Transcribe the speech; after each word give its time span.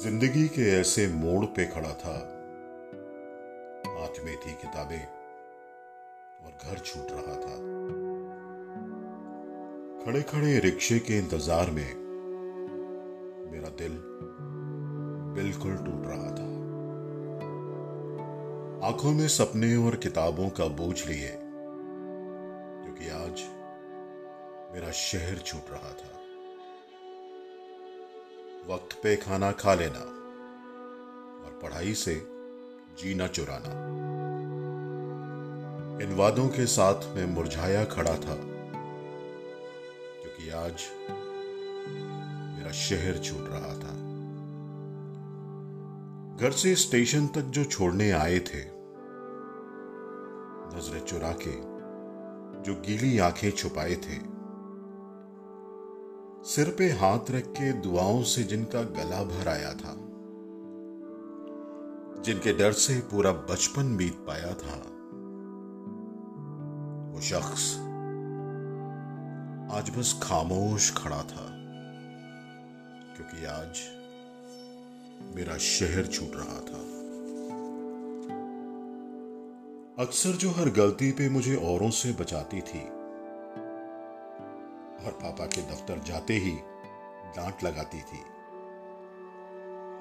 ज़िंदगी 0.00 0.46
के 0.48 0.62
ऐसे 0.70 1.06
मोड़ 1.08 1.44
पे 1.46 1.64
खड़ा 1.64 1.88
था। 1.88 2.12
हाथ 3.86 4.20
में 4.24 4.36
थी 4.36 4.52
किताबें 4.52 5.02
और 6.44 6.52
घर 6.64 6.78
छूट 6.78 7.10
रहा 7.10 7.34
था। 7.34 7.56
खड़े 10.04 10.22
खड़े 10.22 10.58
रिक्शे 10.58 10.98
के 10.98 11.18
इंतज़ार 11.18 11.70
में 11.70 11.90
मेरा 13.52 13.68
दिल 13.78 13.98
बिल्कुल 15.34 15.76
टूट 15.76 16.06
रहा 16.06 16.30
था। 16.30 16.48
आँखों 18.88 19.12
में 19.12 19.28
सपने 19.28 19.74
और 19.76 19.96
किताबों 19.96 20.48
का 20.50 20.66
बोझ 20.80 20.96
लिए, 21.06 21.34
क्योंकि 22.82 23.10
आज 23.16 23.44
मेरा 24.74 24.90
शहर 24.90 25.38
छूट 25.38 25.70
रहा 25.70 25.92
था। 25.92 26.19
वक्त 28.68 28.96
पे 29.02 29.16
खाना 29.16 29.50
खा 29.52 29.74
लेना 29.74 30.00
और 31.44 31.58
पढ़ाई 31.62 31.94
से 31.94 32.14
जीना 32.98 33.26
चुराना। 33.26 33.72
इन 36.04 36.14
वादों 36.16 36.48
के 36.48 36.66
साथ 36.66 37.06
मैं 37.16 37.26
मुरझाया 37.26 37.84
खड़ा 37.84 38.14
था, 38.16 38.36
क्योंकि 40.16 40.50
आज 40.50 40.84
मेरा 42.56 42.72
शहर 42.72 43.18
छूट 43.18 43.48
रहा 43.48 43.74
था। 43.74 43.94
घर 46.36 46.52
से 46.52 46.74
स्टेशन 46.76 47.26
तक 47.26 47.50
जो 47.50 47.64
छोड़ने 47.64 48.10
आए 48.10 48.38
थे, 48.38 48.62
नज़रें 50.72 51.00
चुरा 51.00 51.32
के 51.42 51.54
जो 52.62 52.74
गीली 52.80 53.18
आँखें 53.18 53.50
छुपाए 53.50 53.94
थे 53.96 54.16
सिर 56.44 56.68
पे 56.78 56.88
हाथ 56.90 57.30
रख 57.30 57.46
के 57.46 57.72
दुआओं 57.72 58.22
से 58.22 58.42
जिनका 58.42 58.82
गला 58.82 59.22
भर 59.24 59.48
आया 59.48 59.72
था, 59.72 59.94
जिनके 62.22 62.52
डर 62.52 62.72
से 62.72 62.98
पूरा 63.00 63.32
बचपन 63.32 63.96
बीत 63.96 64.14
पाया 64.26 64.52
था, 64.54 64.76
वो 67.12 67.20
शख्स 67.20 67.74
आज 69.76 69.90
बस 69.98 70.18
खामोश 70.22 70.90
खड़ा 70.96 71.22
था, 71.22 71.46
क्योंकि 73.16 73.44
आज 73.46 73.80
मेरा 75.36 75.56
शहर 75.56 76.06
छूट 76.06 76.36
रहा 76.36 76.60
था। 76.60 76.80
अक्सर 80.04 80.30
जो 80.30 80.50
हर 80.50 80.70
गलती 80.70 81.10
पे 81.12 81.28
मुझे 81.28 81.54
औरों 81.56 81.90
से 81.90 82.12
बचाती 82.12 82.60
थी 82.60 82.99
और 85.06 85.12
पापा 85.12 85.46
के 85.46 85.62
दफ्तर 85.62 85.98
जाते 85.98 86.34
ही 86.34 86.50
डांट 87.36 87.64
लगाती 87.64 87.98
थी। 87.98 88.30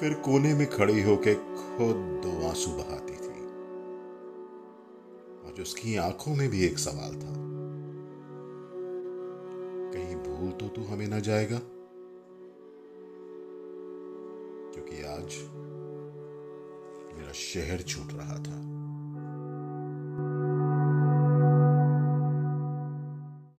फिर 0.00 0.14
कोने 0.14 0.54
में 0.54 0.70
खड़ी 0.70 1.02
होकर 1.02 1.34
खुद 1.34 1.96
दो 1.96 2.48
आँसू 2.48 2.70
बहाती 2.70 3.12
थी। 3.12 3.40
और 5.46 5.62
उसकी 5.62 5.96
आँखों 5.96 6.34
में 6.34 6.48
भी 6.48 6.66
एक 6.66 6.78
सवाल 6.78 7.14
था। 7.14 7.50
कहीं 9.92 10.16
भूल 10.16 10.50
तो 10.50 10.68
तू 10.68 10.82
हमें 10.82 11.08
ना 11.08 11.18
जाएगा? 11.18 11.60
क्योंकि 14.74 15.02
आज 15.02 15.36
मेरा 17.18 17.32
शहर 17.32 17.82
छूट 17.82 18.12
रहा 18.12 18.38
था। 18.38 18.79